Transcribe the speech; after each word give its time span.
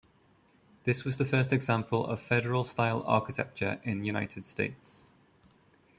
This 0.83 1.03
was 1.05 1.19
the 1.19 1.25
first 1.25 1.53
example 1.53 2.07
of 2.07 2.19
Federal 2.19 2.63
Style 2.63 3.03
architecture 3.05 3.79
in 3.83 3.99
the 3.99 4.07
United 4.07 4.45
States. 4.45 5.05